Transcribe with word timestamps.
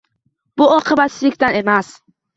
Bu 0.61 0.69
oqibatsizlikdan 0.77 1.59
emas 1.61 1.93